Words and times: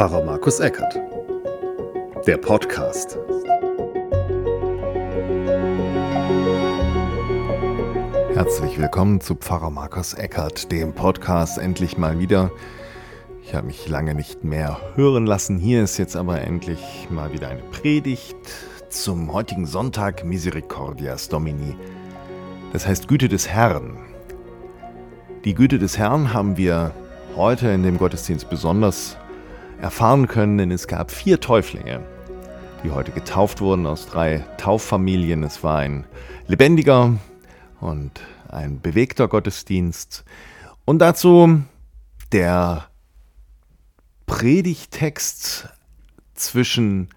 Pfarrer 0.00 0.24
Markus 0.24 0.60
Eckert. 0.60 0.98
Der 2.26 2.38
Podcast. 2.38 3.18
Herzlich 8.32 8.78
willkommen 8.78 9.20
zu 9.20 9.34
Pfarrer 9.34 9.68
Markus 9.68 10.14
Eckert, 10.14 10.72
dem 10.72 10.94
Podcast 10.94 11.58
endlich 11.58 11.98
mal 11.98 12.18
wieder. 12.18 12.50
Ich 13.42 13.54
habe 13.54 13.66
mich 13.66 13.86
lange 13.90 14.14
nicht 14.14 14.42
mehr 14.42 14.80
hören 14.94 15.26
lassen. 15.26 15.58
Hier 15.58 15.84
ist 15.84 15.98
jetzt 15.98 16.16
aber 16.16 16.40
endlich 16.40 17.08
mal 17.10 17.34
wieder 17.34 17.48
eine 17.48 17.64
Predigt 17.64 18.38
zum 18.88 19.30
heutigen 19.34 19.66
Sonntag 19.66 20.24
Misericordias 20.24 21.28
Domini. 21.28 21.76
Das 22.72 22.86
heißt 22.86 23.06
Güte 23.06 23.28
des 23.28 23.48
Herrn. 23.48 23.98
Die 25.44 25.52
Güte 25.52 25.78
des 25.78 25.98
Herrn 25.98 26.32
haben 26.32 26.56
wir 26.56 26.94
heute 27.36 27.68
in 27.68 27.82
dem 27.82 27.98
Gottesdienst 27.98 28.48
besonders 28.48 29.18
erfahren 29.80 30.26
können, 30.28 30.58
denn 30.58 30.70
es 30.70 30.86
gab 30.86 31.10
vier 31.10 31.40
Täuflinge, 31.40 32.00
die 32.84 32.90
heute 32.90 33.12
getauft 33.12 33.60
wurden 33.60 33.86
aus 33.86 34.06
drei 34.06 34.44
Tauffamilien. 34.58 35.42
Es 35.42 35.62
war 35.62 35.78
ein 35.78 36.04
lebendiger 36.46 37.18
und 37.80 38.20
ein 38.48 38.80
bewegter 38.80 39.28
Gottesdienst. 39.28 40.24
Und 40.84 40.98
dazu 40.98 41.62
der 42.32 42.86
Predigtext 44.26 45.68
zwischen 46.34 47.08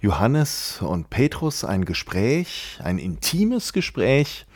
Johannes 0.00 0.80
und 0.82 1.10
Petrus, 1.10 1.64
ein 1.64 1.84
Gespräch, 1.84 2.78
ein 2.82 2.98
intimes 2.98 3.72
Gespräch. 3.72 4.46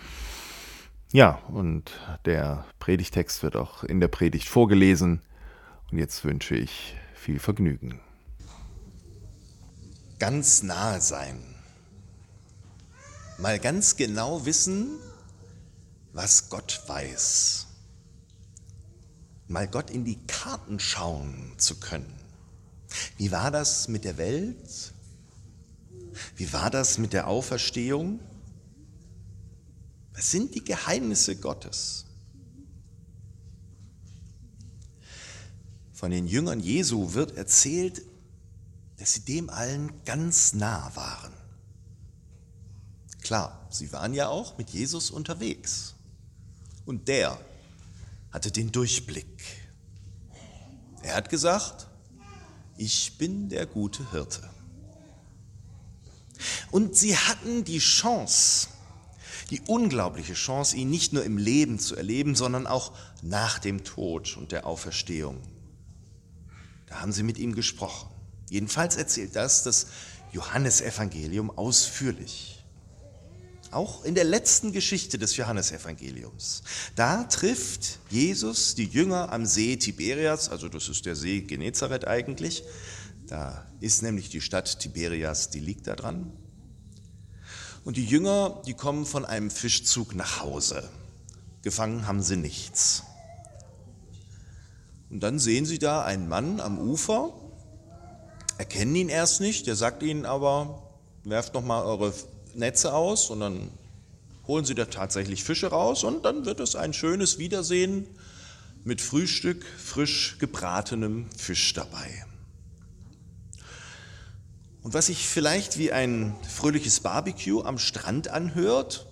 Ja, 1.12 1.40
und 1.48 1.90
der 2.24 2.64
Predigtext 2.78 3.42
wird 3.42 3.56
auch 3.56 3.82
in 3.82 4.00
der 4.00 4.08
Predigt 4.08 4.48
vorgelesen. 4.48 5.22
Und 5.90 5.98
jetzt 5.98 6.24
wünsche 6.24 6.54
ich 6.54 6.94
viel 7.20 7.38
Vergnügen. 7.38 8.00
Ganz 10.18 10.62
nahe 10.62 11.02
sein. 11.02 11.38
Mal 13.36 13.58
ganz 13.58 13.96
genau 13.96 14.46
wissen, 14.46 14.98
was 16.14 16.48
Gott 16.48 16.82
weiß. 16.86 17.66
Mal 19.48 19.68
Gott 19.68 19.90
in 19.90 20.04
die 20.04 20.18
Karten 20.26 20.80
schauen 20.80 21.52
zu 21.58 21.78
können. 21.78 22.12
Wie 23.18 23.30
war 23.30 23.50
das 23.50 23.88
mit 23.88 24.04
der 24.04 24.16
Welt? 24.16 24.94
Wie 26.36 26.52
war 26.54 26.70
das 26.70 26.96
mit 26.96 27.12
der 27.12 27.26
Auferstehung? 27.26 28.18
Was 30.14 30.30
sind 30.30 30.54
die 30.54 30.64
Geheimnisse 30.64 31.36
Gottes? 31.36 32.06
Von 36.00 36.12
den 36.12 36.26
Jüngern 36.26 36.60
Jesu 36.60 37.12
wird 37.12 37.36
erzählt, 37.36 38.00
dass 38.96 39.12
sie 39.12 39.20
dem 39.20 39.50
allen 39.50 40.02
ganz 40.06 40.54
nah 40.54 40.90
waren. 40.94 41.30
Klar, 43.20 43.66
sie 43.68 43.92
waren 43.92 44.14
ja 44.14 44.28
auch 44.28 44.56
mit 44.56 44.70
Jesus 44.70 45.10
unterwegs. 45.10 45.94
Und 46.86 47.08
der 47.08 47.38
hatte 48.30 48.50
den 48.50 48.72
Durchblick. 48.72 49.26
Er 51.02 51.16
hat 51.16 51.28
gesagt, 51.28 51.86
ich 52.78 53.18
bin 53.18 53.50
der 53.50 53.66
gute 53.66 54.10
Hirte. 54.10 54.48
Und 56.70 56.96
sie 56.96 57.14
hatten 57.14 57.62
die 57.64 57.78
Chance, 57.78 58.68
die 59.50 59.60
unglaubliche 59.66 60.32
Chance, 60.32 60.76
ihn 60.76 60.88
nicht 60.88 61.12
nur 61.12 61.24
im 61.24 61.36
Leben 61.36 61.78
zu 61.78 61.94
erleben, 61.94 62.36
sondern 62.36 62.66
auch 62.66 62.96
nach 63.20 63.58
dem 63.58 63.84
Tod 63.84 64.38
und 64.38 64.50
der 64.50 64.66
Auferstehung. 64.66 65.42
Da 66.90 67.00
haben 67.00 67.12
sie 67.12 67.22
mit 67.22 67.38
ihm 67.38 67.54
gesprochen. 67.54 68.10
Jedenfalls 68.50 68.96
erzählt 68.96 69.36
das 69.36 69.62
das 69.62 69.86
Johannesevangelium 70.32 71.50
ausführlich. 71.56 72.64
Auch 73.70 74.04
in 74.04 74.16
der 74.16 74.24
letzten 74.24 74.72
Geschichte 74.72 75.16
des 75.16 75.36
Johannesevangeliums. 75.36 76.62
Da 76.96 77.24
trifft 77.24 78.00
Jesus 78.10 78.74
die 78.74 78.86
Jünger 78.86 79.32
am 79.32 79.46
See 79.46 79.76
Tiberias, 79.76 80.48
also 80.48 80.68
das 80.68 80.88
ist 80.88 81.06
der 81.06 81.14
See 81.14 81.42
Genezareth 81.42 82.06
eigentlich. 82.06 82.64
Da 83.28 83.64
ist 83.78 84.02
nämlich 84.02 84.28
die 84.28 84.40
Stadt 84.40 84.80
Tiberias, 84.80 85.50
die 85.50 85.60
liegt 85.60 85.86
da 85.86 85.94
dran. 85.94 86.32
Und 87.84 87.96
die 87.96 88.04
Jünger, 88.04 88.60
die 88.66 88.74
kommen 88.74 89.06
von 89.06 89.24
einem 89.24 89.52
Fischzug 89.52 90.16
nach 90.16 90.40
Hause. 90.40 90.90
Gefangen 91.62 92.08
haben 92.08 92.22
sie 92.22 92.36
nichts. 92.36 93.04
Und 95.10 95.20
dann 95.20 95.38
sehen 95.38 95.66
sie 95.66 95.78
da 95.78 96.04
einen 96.04 96.28
Mann 96.28 96.60
am 96.60 96.78
Ufer, 96.78 97.32
erkennen 98.58 98.94
ihn 98.94 99.08
erst 99.08 99.40
nicht, 99.40 99.66
der 99.66 99.74
sagt 99.74 100.02
ihnen 100.02 100.24
aber, 100.24 100.82
werft 101.24 101.54
noch 101.54 101.64
mal 101.64 101.82
eure 101.82 102.14
Netze 102.54 102.94
aus 102.94 103.30
und 103.30 103.40
dann 103.40 103.70
holen 104.46 104.64
sie 104.64 104.74
da 104.74 104.84
tatsächlich 104.84 105.42
Fische 105.42 105.68
raus 105.68 106.04
und 106.04 106.24
dann 106.24 106.44
wird 106.44 106.60
es 106.60 106.76
ein 106.76 106.92
schönes 106.92 107.38
Wiedersehen 107.38 108.06
mit 108.84 109.00
Frühstück, 109.00 109.64
frisch 109.64 110.38
gebratenem 110.38 111.26
Fisch 111.36 111.72
dabei. 111.72 112.24
Und 114.82 114.94
was 114.94 115.06
sich 115.06 115.28
vielleicht 115.28 115.76
wie 115.76 115.92
ein 115.92 116.34
fröhliches 116.48 117.00
Barbecue 117.00 117.62
am 117.62 117.78
Strand 117.78 118.28
anhört, 118.28 119.06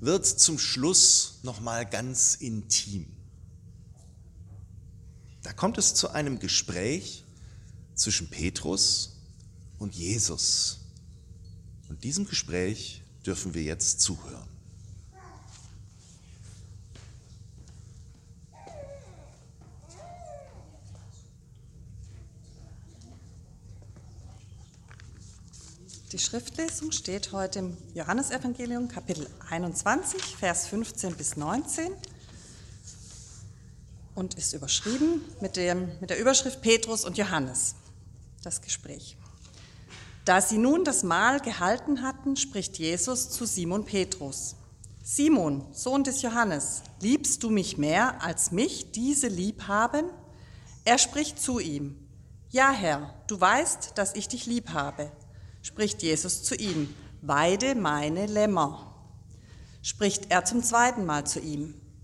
wird 0.00 0.26
zum 0.26 0.58
Schluss 0.58 1.40
noch 1.42 1.60
mal 1.60 1.86
ganz 1.86 2.34
intim. 2.34 3.06
Da 5.42 5.52
kommt 5.52 5.78
es 5.78 5.94
zu 5.94 6.10
einem 6.10 6.38
Gespräch 6.38 7.24
zwischen 7.94 8.28
Petrus 8.28 9.16
und 9.78 9.94
Jesus. 9.94 10.80
Und 11.88 12.04
diesem 12.04 12.26
Gespräch 12.26 13.02
dürfen 13.24 13.54
wir 13.54 13.62
jetzt 13.62 14.00
zuhören. 14.00 14.48
Die 26.12 26.18
Schriftlesung 26.18 26.90
steht 26.90 27.30
heute 27.30 27.60
im 27.60 27.76
Johannesevangelium 27.94 28.88
Kapitel 28.88 29.28
21, 29.48 30.20
Vers 30.36 30.66
15 30.66 31.14
bis 31.14 31.36
19 31.36 31.92
und 34.20 34.34
ist 34.34 34.52
überschrieben 34.52 35.24
mit, 35.40 35.56
dem, 35.56 35.90
mit 36.00 36.10
der 36.10 36.18
Überschrift 36.18 36.60
Petrus 36.60 37.04
und 37.06 37.16
Johannes. 37.16 37.74
Das 38.44 38.60
Gespräch. 38.60 39.16
Da 40.26 40.42
sie 40.42 40.58
nun 40.58 40.84
das 40.84 41.02
Mahl 41.02 41.40
gehalten 41.40 42.02
hatten, 42.02 42.36
spricht 42.36 42.78
Jesus 42.78 43.30
zu 43.30 43.46
Simon 43.46 43.86
Petrus. 43.86 44.56
Simon, 45.02 45.64
Sohn 45.72 46.04
des 46.04 46.20
Johannes, 46.20 46.82
liebst 47.00 47.42
du 47.42 47.50
mich 47.50 47.78
mehr, 47.78 48.22
als 48.22 48.52
mich 48.52 48.92
diese 48.92 49.28
lieb 49.28 49.66
haben? 49.66 50.04
Er 50.84 50.98
spricht 50.98 51.40
zu 51.40 51.58
ihm. 51.58 51.96
Ja, 52.50 52.70
Herr, 52.72 53.14
du 53.26 53.40
weißt, 53.40 53.92
dass 53.94 54.14
ich 54.14 54.28
dich 54.28 54.44
lieb 54.44 54.70
habe. 54.74 55.10
Spricht 55.62 56.02
Jesus 56.02 56.42
zu 56.42 56.54
ihm. 56.54 56.94
Weide 57.22 57.74
meine 57.74 58.26
Lämmer. 58.26 58.94
Spricht 59.82 60.30
er 60.30 60.44
zum 60.44 60.62
zweiten 60.62 61.06
Mal 61.06 61.26
zu 61.26 61.40
ihm. 61.40 61.79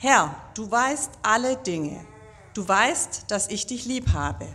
Herr, 0.00 0.36
du 0.54 0.70
weißt 0.70 1.10
alle 1.22 1.56
Dinge. 1.56 2.06
Du 2.54 2.66
weißt, 2.66 3.24
dass 3.32 3.48
ich 3.48 3.66
dich 3.66 3.84
lieb 3.84 4.12
habe. 4.12 4.46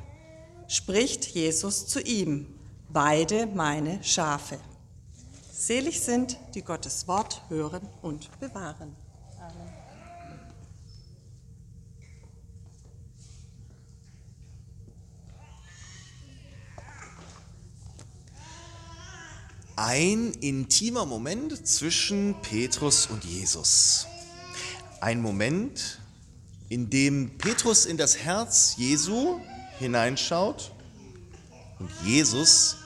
Spricht 0.69 1.25
Jesus 1.25 1.86
zu 1.86 2.00
ihm, 2.00 2.48
weide 2.88 3.45
meine 3.48 4.01
Schafe. 4.06 4.57
Selig 5.51 6.00
sind, 6.00 6.38
die 6.56 6.62
Gottes 6.62 7.10
Wort 7.10 7.42
hören 7.50 7.81
und 8.01 8.30
bewahren. 8.40 8.95
Amen. 9.38 9.74
Ein 19.75 20.31
intimer 20.39 21.06
Moment 21.06 21.68
zwischen 21.68 22.34
Petrus 22.42 23.07
und 23.07 23.25
Jesus 23.25 24.07
ein 25.03 25.21
Moment, 25.21 26.00
in 26.69 26.89
dem 26.89 27.38
Petrus 27.38 27.85
in 27.85 27.97
das 27.97 28.19
Herz 28.19 28.75
Jesu 28.77 29.41
hineinschaut 29.77 30.71
und 31.77 31.91
Jesus 32.05 32.77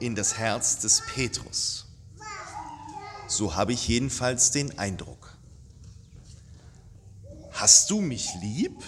in 0.00 0.16
das 0.16 0.36
Herz 0.36 0.80
des 0.80 1.00
Petrus. 1.14 1.86
So 3.28 3.54
habe 3.54 3.72
ich 3.72 3.86
jedenfalls 3.86 4.50
den 4.50 4.80
Eindruck. 4.80 5.38
Hast 7.52 7.88
du 7.88 8.00
mich 8.00 8.34
lieb? 8.42 8.82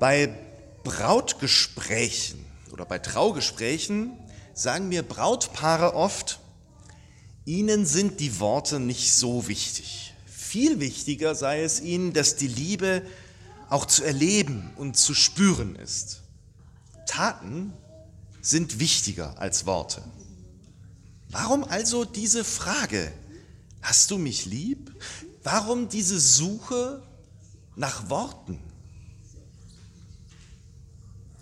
Bei 0.00 0.36
Brautgesprächen 0.82 2.44
oder 2.72 2.84
bei 2.84 2.98
Traugesprächen 2.98 4.18
sagen 4.54 4.88
mir 4.88 5.04
Brautpaare 5.04 5.94
oft, 5.94 6.40
ihnen 7.48 7.86
sind 7.86 8.20
die 8.20 8.40
Worte 8.40 8.78
nicht 8.78 9.14
so 9.14 9.48
wichtig. 9.48 10.12
Viel 10.26 10.80
wichtiger 10.80 11.34
sei 11.34 11.62
es 11.62 11.80
ihnen, 11.80 12.12
dass 12.12 12.36
die 12.36 12.46
Liebe 12.46 13.02
auch 13.70 13.86
zu 13.86 14.04
erleben 14.04 14.70
und 14.76 14.98
zu 14.98 15.14
spüren 15.14 15.74
ist. 15.74 16.20
Taten 17.06 17.72
sind 18.42 18.80
wichtiger 18.80 19.38
als 19.38 19.64
Worte. 19.64 20.02
Warum 21.30 21.64
also 21.64 22.04
diese 22.04 22.44
Frage, 22.44 23.10
hast 23.80 24.10
du 24.10 24.18
mich 24.18 24.44
lieb? 24.44 24.92
Warum 25.42 25.88
diese 25.88 26.20
Suche 26.20 27.02
nach 27.76 28.10
Worten? 28.10 28.60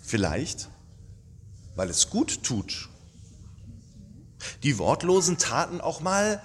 Vielleicht, 0.01 0.69
weil 1.75 1.89
es 1.89 2.09
gut 2.09 2.43
tut, 2.43 2.87
die 4.63 4.77
wortlosen 4.77 5.37
Taten 5.37 5.81
auch 5.81 6.01
mal 6.01 6.41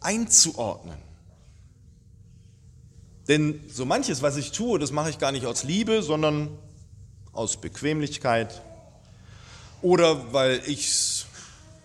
einzuordnen. 0.00 0.98
Denn 3.28 3.60
so 3.72 3.86
manches, 3.86 4.22
was 4.22 4.36
ich 4.36 4.52
tue, 4.52 4.78
das 4.78 4.92
mache 4.92 5.10
ich 5.10 5.18
gar 5.18 5.32
nicht 5.32 5.46
aus 5.46 5.64
Liebe, 5.64 6.02
sondern 6.02 6.50
aus 7.32 7.56
Bequemlichkeit 7.56 8.60
oder 9.82 10.32
weil 10.32 10.62
ich 10.66 10.88
es 10.88 11.26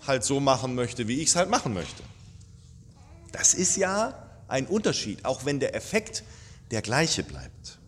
halt 0.06 0.24
so 0.24 0.40
machen 0.40 0.76
möchte, 0.76 1.08
wie 1.08 1.22
ich 1.22 1.30
es 1.30 1.36
halt 1.36 1.50
machen 1.50 1.74
möchte. 1.74 2.04
Das 3.32 3.54
ist 3.54 3.78
ja 3.78 4.14
ein 4.48 4.66
Unterschied, 4.66 5.26
auch 5.26 5.46
wenn 5.46 5.60
der 5.60 5.76
Effekt 5.76 6.24
der 6.72 6.82
gleiche 6.82 7.24
bleibt. 7.24 7.79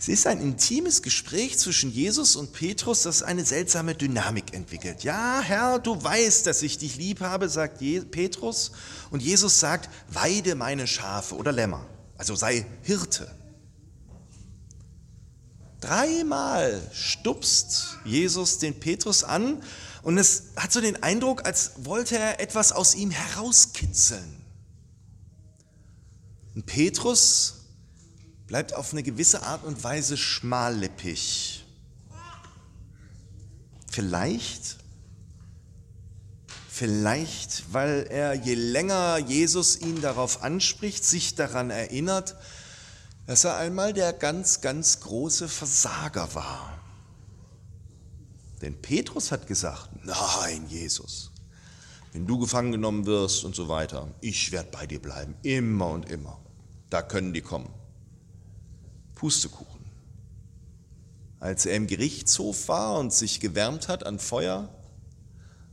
Es 0.00 0.08
ist 0.08 0.26
ein 0.26 0.40
intimes 0.40 1.02
Gespräch 1.02 1.58
zwischen 1.58 1.92
Jesus 1.92 2.34
und 2.34 2.54
Petrus, 2.54 3.02
das 3.02 3.22
eine 3.22 3.44
seltsame 3.44 3.94
Dynamik 3.94 4.54
entwickelt. 4.54 5.04
Ja, 5.04 5.42
Herr, 5.42 5.78
du 5.78 6.02
weißt, 6.02 6.46
dass 6.46 6.62
ich 6.62 6.78
dich 6.78 6.96
lieb 6.96 7.20
habe, 7.20 7.50
sagt 7.50 7.80
Petrus. 8.10 8.72
Und 9.10 9.20
Jesus 9.20 9.60
sagt, 9.60 9.90
weide 10.08 10.54
meine 10.54 10.86
Schafe 10.86 11.36
oder 11.36 11.52
Lämmer. 11.52 11.86
Also 12.16 12.34
sei 12.34 12.64
Hirte. 12.80 13.30
Dreimal 15.82 16.80
stupst 16.94 17.98
Jesus 18.06 18.56
den 18.56 18.80
Petrus 18.80 19.22
an 19.22 19.62
und 20.00 20.16
es 20.16 20.44
hat 20.56 20.72
so 20.72 20.80
den 20.80 21.02
Eindruck, 21.02 21.44
als 21.44 21.72
wollte 21.76 22.16
er 22.16 22.40
etwas 22.40 22.72
aus 22.72 22.94
ihm 22.94 23.10
herauskitzeln. 23.10 24.42
Und 26.54 26.64
Petrus 26.64 27.59
bleibt 28.50 28.74
auf 28.74 28.90
eine 28.90 29.04
gewisse 29.04 29.44
Art 29.44 29.62
und 29.62 29.84
Weise 29.84 30.16
schmallippig. 30.16 31.64
Vielleicht, 33.88 34.76
vielleicht, 36.68 37.72
weil 37.72 38.08
er 38.10 38.34
je 38.34 38.54
länger 38.54 39.18
Jesus 39.18 39.80
ihn 39.80 40.00
darauf 40.00 40.42
anspricht, 40.42 41.04
sich 41.04 41.36
daran 41.36 41.70
erinnert, 41.70 42.34
dass 43.28 43.44
er 43.44 43.56
einmal 43.56 43.92
der 43.92 44.12
ganz, 44.12 44.60
ganz 44.60 44.98
große 44.98 45.48
Versager 45.48 46.34
war. 46.34 46.76
Denn 48.62 48.82
Petrus 48.82 49.30
hat 49.30 49.46
gesagt, 49.46 49.90
nein, 50.02 50.66
Jesus, 50.68 51.30
wenn 52.12 52.26
du 52.26 52.40
gefangen 52.40 52.72
genommen 52.72 53.06
wirst 53.06 53.44
und 53.44 53.54
so 53.54 53.68
weiter, 53.68 54.08
ich 54.20 54.50
werde 54.50 54.70
bei 54.72 54.88
dir 54.88 55.00
bleiben, 55.00 55.36
immer 55.44 55.90
und 55.90 56.10
immer. 56.10 56.40
Da 56.90 57.00
können 57.00 57.32
die 57.32 57.42
kommen. 57.42 57.79
Pustekuchen. 59.20 59.84
Als 61.40 61.66
er 61.66 61.76
im 61.76 61.86
Gerichtshof 61.86 62.68
war 62.68 62.98
und 62.98 63.12
sich 63.12 63.38
gewärmt 63.38 63.88
hat 63.88 64.06
an 64.06 64.18
Feuer, 64.18 64.74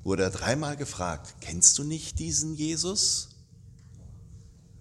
wurde 0.03 0.23
er 0.23 0.31
dreimal 0.31 0.75
gefragt, 0.75 1.35
kennst 1.39 1.77
du 1.77 1.85
nicht 1.85 2.19
diesen 2.19 2.55
Jesus? 2.55 3.29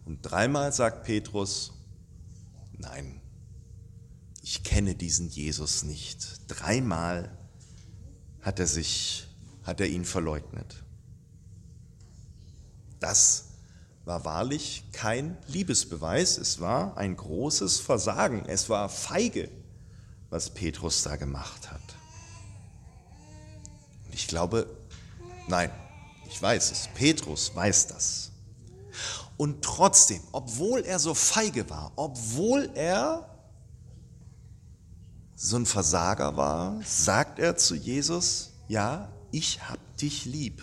Und 0.05 0.21
dreimal 0.23 0.73
sagt 0.73 1.05
Petrus, 1.05 1.75
nein, 2.73 3.21
ich 4.43 4.65
kenne 4.65 4.97
diesen 4.97 5.29
Jesus 5.29 5.85
nicht. 5.85 6.41
Dreimal 6.49 7.39
hat 8.41 8.59
er 8.59 8.67
sich, 8.67 9.29
hat 9.63 9.81
er 9.81 9.87
ihn 9.87 10.05
verleugnet. 10.05 10.83
Das 12.99 13.46
war 14.07 14.25
wahrlich 14.25 14.85
kein 14.93 15.37
Liebesbeweis, 15.49 16.39
es 16.39 16.61
war 16.61 16.97
ein 16.97 17.17
großes 17.17 17.81
Versagen, 17.81 18.45
es 18.47 18.71
war 18.71 18.89
feige, 18.89 19.51
was 20.31 20.49
Petrus 20.51 21.03
da 21.03 21.17
gemacht 21.17 21.73
hat. 21.73 21.83
Und 24.07 24.15
ich 24.15 24.29
glaube, 24.29 24.71
nein, 25.49 25.73
ich 26.31 26.41
weiß 26.41 26.71
es, 26.71 26.89
Petrus 26.95 27.55
weiß 27.55 27.89
das. 27.89 28.31
Und 29.37 29.63
trotzdem, 29.63 30.23
obwohl 30.31 30.85
er 30.85 31.01
so 31.01 31.13
feige 31.13 31.69
war, 31.69 31.91
obwohl 31.97 32.71
er 32.75 33.29
so 35.35 35.57
ein 35.57 35.67
Versager 35.67 36.37
war, 36.37 36.81
sagt 36.85 37.41
er 37.41 37.57
zu 37.57 37.75
Jesus, 37.75 38.53
ja, 38.69 39.13
ich 39.33 39.69
hab 39.69 39.79
dich 39.97 40.27
lieb. 40.27 40.63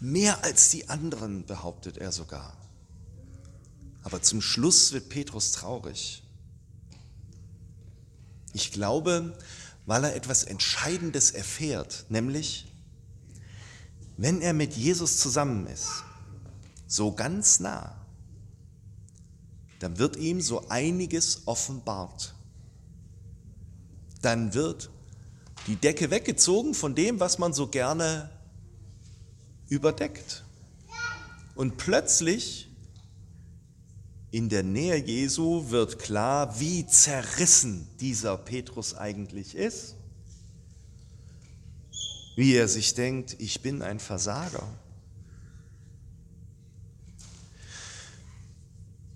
Mehr 0.00 0.44
als 0.44 0.70
die 0.70 0.88
anderen, 0.88 1.46
behauptet 1.46 1.98
er 1.98 2.12
sogar. 2.12 2.56
Aber 4.02 4.22
zum 4.22 4.40
Schluss 4.40 4.92
wird 4.92 5.08
Petrus 5.08 5.52
traurig. 5.52 6.22
Ich 8.52 8.72
glaube, 8.72 9.36
weil 9.84 10.04
er 10.04 10.16
etwas 10.16 10.44
Entscheidendes 10.44 11.30
erfährt, 11.30 12.06
nämlich, 12.08 12.72
wenn 14.16 14.40
er 14.40 14.52
mit 14.52 14.74
Jesus 14.74 15.18
zusammen 15.18 15.66
ist, 15.66 15.88
so 16.86 17.12
ganz 17.12 17.60
nah, 17.60 17.96
dann 19.78 19.98
wird 19.98 20.16
ihm 20.16 20.40
so 20.40 20.68
einiges 20.68 21.42
offenbart. 21.46 22.34
Dann 24.22 24.54
wird 24.54 24.90
die 25.66 25.76
Decke 25.76 26.10
weggezogen 26.10 26.74
von 26.74 26.94
dem, 26.94 27.20
was 27.20 27.38
man 27.38 27.52
so 27.52 27.66
gerne 27.66 28.30
überdeckt. 29.68 30.44
Und 31.54 31.76
plötzlich 31.76 32.68
in 34.30 34.48
der 34.48 34.62
Nähe 34.62 34.96
Jesu 34.96 35.70
wird 35.70 35.98
klar, 35.98 36.60
wie 36.60 36.86
zerrissen 36.86 37.88
dieser 38.00 38.36
Petrus 38.36 38.94
eigentlich 38.94 39.54
ist. 39.54 39.96
Wie 42.36 42.54
er 42.54 42.68
sich 42.68 42.92
denkt, 42.94 43.36
ich 43.38 43.62
bin 43.62 43.80
ein 43.80 43.98
Versager. 43.98 44.68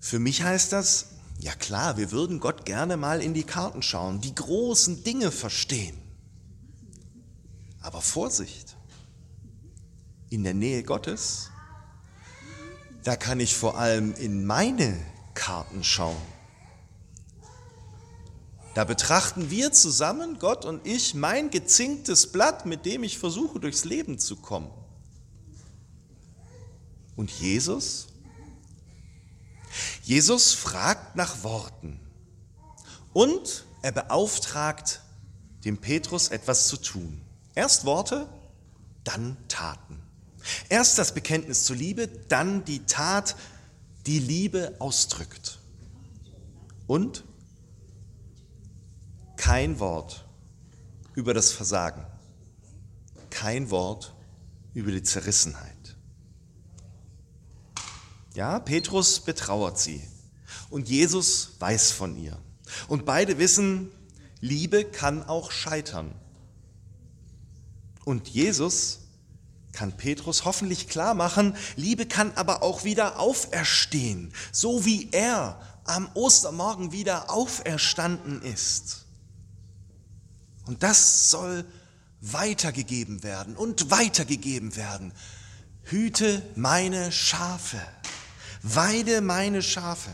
Für 0.00 0.18
mich 0.18 0.42
heißt 0.42 0.72
das, 0.72 1.08
ja 1.38 1.54
klar, 1.54 1.98
wir 1.98 2.10
würden 2.10 2.40
Gott 2.40 2.64
gerne 2.64 2.96
mal 2.96 3.20
in 3.20 3.34
die 3.34 3.44
Karten 3.44 3.82
schauen, 3.82 4.20
die 4.20 4.34
großen 4.34 5.04
Dinge 5.04 5.30
verstehen. 5.30 5.96
Aber 7.82 8.00
Vorsicht, 8.00 8.76
in 10.30 10.44
der 10.44 10.54
Nähe 10.54 10.82
Gottes, 10.82 11.50
da 13.04 13.16
kann 13.16 13.40
ich 13.40 13.54
vor 13.54 13.78
allem 13.78 14.14
in 14.14 14.46
meine 14.46 14.96
Karten 15.34 15.84
schauen. 15.84 16.20
Da 18.74 18.84
betrachten 18.84 19.50
wir 19.50 19.72
zusammen, 19.72 20.38
Gott 20.38 20.64
und 20.64 20.86
ich, 20.86 21.14
mein 21.14 21.50
gezinktes 21.50 22.30
Blatt, 22.30 22.66
mit 22.66 22.86
dem 22.86 23.02
ich 23.02 23.18
versuche, 23.18 23.58
durchs 23.58 23.84
Leben 23.84 24.18
zu 24.18 24.36
kommen. 24.36 24.70
Und 27.16 27.30
Jesus? 27.30 28.06
Jesus 30.04 30.54
fragt 30.54 31.16
nach 31.16 31.42
Worten 31.42 32.00
und 33.12 33.66
er 33.82 33.92
beauftragt 33.92 35.02
dem 35.64 35.78
Petrus 35.78 36.28
etwas 36.28 36.68
zu 36.68 36.76
tun. 36.76 37.20
Erst 37.54 37.84
Worte, 37.84 38.28
dann 39.04 39.36
Taten. 39.48 39.99
Erst 40.68 40.98
das 40.98 41.14
Bekenntnis 41.14 41.64
zur 41.64 41.76
Liebe, 41.76 42.08
dann 42.28 42.64
die 42.64 42.84
Tat, 42.86 43.36
die 44.06 44.18
Liebe 44.18 44.74
ausdrückt. 44.78 45.58
Und 46.86 47.24
kein 49.36 49.78
Wort 49.78 50.26
über 51.14 51.34
das 51.34 51.52
Versagen, 51.52 52.04
kein 53.30 53.70
Wort 53.70 54.14
über 54.74 54.90
die 54.90 55.02
Zerrissenheit. 55.02 55.96
Ja, 58.34 58.58
Petrus 58.58 59.20
betrauert 59.20 59.78
sie 59.78 60.02
und 60.68 60.88
Jesus 60.88 61.56
weiß 61.58 61.90
von 61.90 62.16
ihr. 62.16 62.38
Und 62.88 63.04
beide 63.04 63.38
wissen, 63.38 63.90
Liebe 64.40 64.84
kann 64.84 65.22
auch 65.24 65.50
scheitern. 65.50 66.14
Und 68.04 68.28
Jesus 68.28 69.00
kann 69.80 69.96
Petrus 69.96 70.44
hoffentlich 70.44 70.90
klar 70.90 71.14
machen, 71.14 71.56
Liebe 71.74 72.04
kann 72.04 72.32
aber 72.34 72.62
auch 72.62 72.84
wieder 72.84 73.18
auferstehen, 73.18 74.30
so 74.52 74.84
wie 74.84 75.08
er 75.10 75.58
am 75.84 76.10
Ostermorgen 76.12 76.92
wieder 76.92 77.30
auferstanden 77.30 78.42
ist. 78.42 79.06
Und 80.66 80.82
das 80.82 81.30
soll 81.30 81.64
weitergegeben 82.20 83.22
werden 83.22 83.56
und 83.56 83.90
weitergegeben 83.90 84.76
werden. 84.76 85.14
Hüte 85.84 86.42
meine 86.56 87.10
Schafe, 87.10 87.80
weide 88.60 89.22
meine 89.22 89.62
Schafe. 89.62 90.10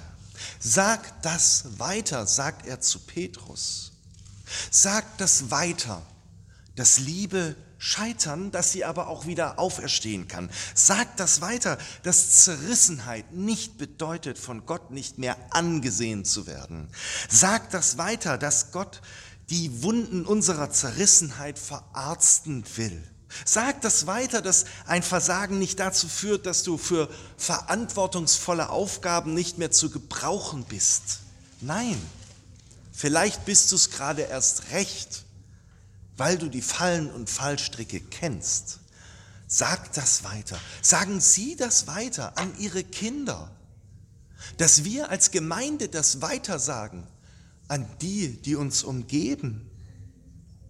Sag 0.60 1.22
das 1.22 1.80
weiter, 1.80 2.28
sagt 2.28 2.68
er 2.68 2.80
zu 2.80 3.00
Petrus. 3.00 3.90
Sag 4.70 5.18
das 5.18 5.50
weiter, 5.50 6.02
dass 6.76 6.98
Liebe 6.98 7.56
scheitern, 7.78 8.50
dass 8.50 8.72
sie 8.72 8.84
aber 8.84 9.08
auch 9.08 9.26
wieder 9.26 9.58
auferstehen 9.58 10.28
kann. 10.28 10.50
Sagt 10.74 11.20
das 11.20 11.40
weiter, 11.40 11.78
dass 12.02 12.44
Zerrissenheit 12.44 13.32
nicht 13.32 13.78
bedeutet, 13.78 14.38
von 14.38 14.64
Gott 14.66 14.90
nicht 14.90 15.18
mehr 15.18 15.36
angesehen 15.50 16.24
zu 16.24 16.46
werden. 16.46 16.88
Sagt 17.28 17.74
das 17.74 17.98
weiter, 17.98 18.38
dass 18.38 18.72
Gott 18.72 19.02
die 19.50 19.82
Wunden 19.82 20.24
unserer 20.24 20.70
Zerrissenheit 20.70 21.58
verarzten 21.58 22.64
will. 22.76 23.02
Sag 23.44 23.82
das 23.82 24.06
weiter, 24.06 24.40
dass 24.40 24.64
ein 24.86 25.02
Versagen 25.02 25.58
nicht 25.58 25.78
dazu 25.78 26.08
führt, 26.08 26.46
dass 26.46 26.62
du 26.62 26.78
für 26.78 27.08
verantwortungsvolle 27.36 28.70
Aufgaben 28.70 29.34
nicht 29.34 29.58
mehr 29.58 29.70
zu 29.70 29.90
gebrauchen 29.90 30.64
bist. 30.64 31.20
Nein, 31.60 32.00
vielleicht 32.92 33.44
bist 33.44 33.72
du 33.72 33.76
es 33.76 33.90
gerade 33.90 34.22
erst 34.22 34.70
recht, 34.70 35.25
weil 36.16 36.38
du 36.38 36.48
die 36.48 36.62
Fallen 36.62 37.10
und 37.10 37.28
Fallstricke 37.28 38.00
kennst. 38.00 38.80
Sag 39.46 39.92
das 39.92 40.24
weiter. 40.24 40.58
Sagen 40.82 41.20
Sie 41.20 41.56
das 41.56 41.86
weiter 41.86 42.36
an 42.36 42.52
Ihre 42.58 42.82
Kinder, 42.82 43.50
dass 44.56 44.84
wir 44.84 45.10
als 45.10 45.30
Gemeinde 45.30 45.88
das 45.88 46.20
weitersagen 46.20 47.06
an 47.68 47.86
die, 48.00 48.40
die 48.42 48.56
uns 48.56 48.82
umgeben, 48.82 49.70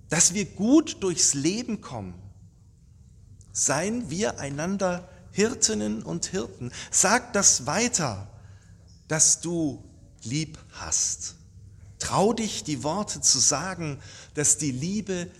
dass 0.08 0.34
wir 0.34 0.44
gut 0.44 1.02
durchs 1.02 1.34
Leben 1.34 1.80
kommen. 1.80 2.14
Seien 3.52 4.10
wir 4.10 4.38
einander 4.38 5.08
Hirtinnen 5.32 6.02
und 6.02 6.26
Hirten. 6.26 6.70
Sag 6.90 7.32
das 7.32 7.66
weiter, 7.66 8.28
dass 9.08 9.40
du 9.40 9.82
lieb 10.22 10.58
hast. 10.72 11.34
Trau 11.98 12.32
dich, 12.32 12.64
die 12.64 12.82
Worte 12.82 13.20
zu 13.20 13.38
sagen, 13.38 13.98
dass 14.34 14.58
die 14.58 14.72
Liebe 14.72 15.30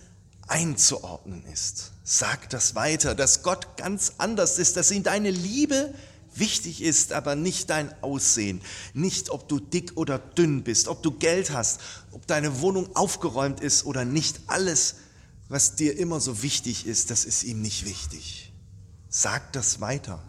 einzuordnen 0.47 1.45
ist. 1.51 1.91
Sag 2.03 2.49
das 2.49 2.75
weiter, 2.75 3.15
dass 3.15 3.43
Gott 3.43 3.77
ganz 3.77 4.13
anders 4.17 4.57
ist, 4.57 4.77
dass 4.77 4.91
ihm 4.91 5.03
deine 5.03 5.29
Liebe 5.29 5.93
wichtig 6.33 6.81
ist, 6.81 7.13
aber 7.13 7.35
nicht 7.35 7.69
dein 7.69 7.91
Aussehen, 8.01 8.61
nicht 8.93 9.29
ob 9.29 9.49
du 9.49 9.59
dick 9.59 9.93
oder 9.95 10.19
dünn 10.19 10.63
bist, 10.63 10.87
ob 10.87 11.03
du 11.03 11.11
Geld 11.11 11.51
hast, 11.51 11.81
ob 12.11 12.25
deine 12.27 12.61
Wohnung 12.61 12.95
aufgeräumt 12.95 13.59
ist 13.59 13.85
oder 13.85 14.05
nicht. 14.05 14.39
Alles, 14.47 14.95
was 15.49 15.75
dir 15.75 15.97
immer 15.97 16.19
so 16.19 16.41
wichtig 16.43 16.85
ist, 16.85 17.11
das 17.11 17.25
ist 17.25 17.43
ihm 17.43 17.61
nicht 17.61 17.85
wichtig. 17.85 18.53
Sag 19.09 19.53
das 19.53 19.81
weiter. 19.81 20.23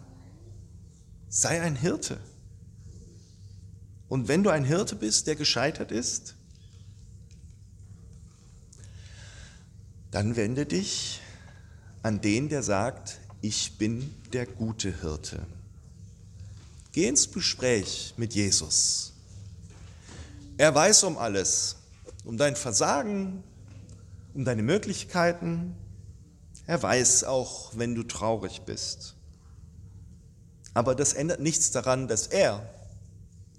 Sei 1.29 1.61
ein 1.61 1.75
Hirte. 1.75 2.19
Und 4.09 4.27
wenn 4.27 4.43
du 4.43 4.49
ein 4.49 4.65
Hirte 4.65 4.95
bist, 4.95 5.27
der 5.27 5.35
gescheitert 5.35 5.91
ist, 5.91 6.35
dann 10.11 10.35
wende 10.35 10.65
dich 10.65 11.21
an 12.01 12.19
den, 12.19 12.49
der 12.49 12.63
sagt, 12.63 13.19
ich 13.41 13.77
bin 13.77 14.13
der 14.33 14.47
gute 14.47 15.01
Hirte. 15.01 15.45
Geh 16.91 17.07
ins 17.07 17.31
Gespräch 17.31 18.15
mit 18.17 18.33
Jesus. 18.33 19.13
Er 20.57 20.73
weiß 20.73 21.03
um 21.03 21.17
alles, 21.17 21.75
um 22.25 22.35
dein 22.35 22.55
Versagen, 22.55 23.43
um 24.33 24.43
deine 24.43 24.63
Möglichkeiten. 24.63 25.75
Er 26.65 26.81
weiß 26.81 27.25
auch, 27.25 27.71
wenn 27.77 27.93
du 27.93 28.03
traurig 28.03 28.61
bist. 28.61 29.15
Aber 30.73 30.95
das 30.95 31.13
ändert 31.13 31.39
nichts 31.39 31.71
daran, 31.71 32.07
dass 32.07 32.27
er 32.27 32.67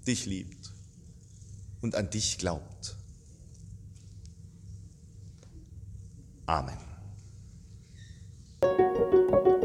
dich 0.07 0.25
liebt 0.25 0.73
und 1.81 1.95
an 1.95 2.09
dich 2.09 2.37
glaubt. 2.37 2.95
Amen. 6.45 6.77